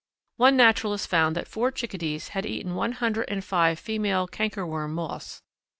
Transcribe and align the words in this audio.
One 0.37 0.57
naturalist 0.57 1.07
found 1.09 1.35
that 1.35 1.47
four 1.47 1.69
Chickadees 1.71 2.29
had 2.29 2.43
eaten 2.43 2.73
one 2.73 2.93
hundred 2.93 3.29
and 3.29 3.45
five 3.45 3.77
female 3.77 4.27
cankerworm 4.27 4.93
moths. 4.95 5.43